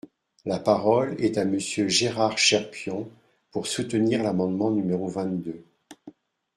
La 0.45 0.57
parole 0.57 1.15
est 1.19 1.37
à 1.37 1.45
Monsieur 1.45 1.87
Gérard 1.87 2.35
Cherpion, 2.39 3.07
pour 3.51 3.67
soutenir 3.67 4.23
l’amendement 4.23 4.71
numéro 4.71 5.07
vingt-deux. 5.07 5.63